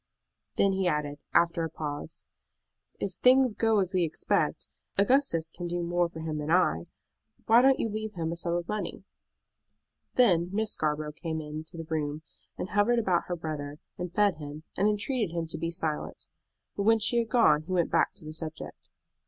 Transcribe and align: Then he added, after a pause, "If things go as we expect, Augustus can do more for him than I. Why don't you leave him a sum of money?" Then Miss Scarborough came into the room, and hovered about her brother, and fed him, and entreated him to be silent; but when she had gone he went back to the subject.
Then 0.55 0.71
he 0.71 0.87
added, 0.87 1.19
after 1.31 1.63
a 1.63 1.69
pause, 1.69 2.25
"If 2.99 3.13
things 3.17 3.53
go 3.53 3.79
as 3.79 3.93
we 3.93 4.01
expect, 4.03 4.67
Augustus 4.97 5.51
can 5.51 5.67
do 5.67 5.83
more 5.83 6.09
for 6.09 6.21
him 6.21 6.39
than 6.39 6.49
I. 6.49 6.87
Why 7.45 7.61
don't 7.61 7.79
you 7.79 7.87
leave 7.87 8.13
him 8.15 8.31
a 8.31 8.35
sum 8.35 8.55
of 8.55 8.67
money?" 8.67 9.03
Then 10.15 10.49
Miss 10.51 10.71
Scarborough 10.71 11.11
came 11.11 11.39
into 11.39 11.77
the 11.77 11.85
room, 11.87 12.23
and 12.57 12.69
hovered 12.71 12.97
about 12.97 13.25
her 13.25 13.35
brother, 13.35 13.77
and 13.99 14.11
fed 14.11 14.37
him, 14.37 14.63
and 14.75 14.87
entreated 14.89 15.35
him 15.35 15.45
to 15.45 15.57
be 15.59 15.69
silent; 15.69 16.25
but 16.75 16.81
when 16.81 16.97
she 16.97 17.19
had 17.19 17.29
gone 17.29 17.61
he 17.61 17.71
went 17.71 17.91
back 17.91 18.15
to 18.15 18.25
the 18.25 18.33
subject. 18.33 18.89